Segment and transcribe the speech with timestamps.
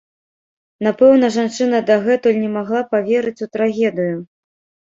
[0.85, 4.17] Напэўна, жанчына дагэтуль не магла паверыць у трагедыю.